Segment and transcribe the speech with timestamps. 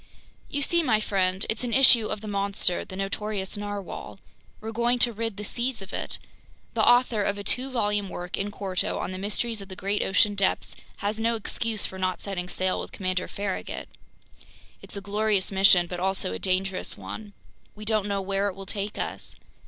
[0.49, 4.19] "You see, my friend, it's an issue of the monster, the notorious narwhale.
[4.59, 6.17] We're going to rid the seas of it!
[6.73, 10.01] The author of a two volume work, in quarto, on The Mysteries of the Great
[10.01, 10.75] Ocean Depths
[11.05, 13.89] has no excuse for not setting sail with Commander Farragut.
[14.81, 17.33] It's a glorious mission but also a dangerous one!
[17.75, 19.35] We don't know where it will take us!